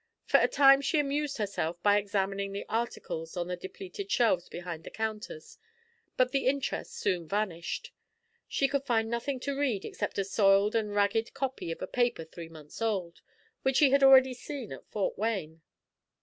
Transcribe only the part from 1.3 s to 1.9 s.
herself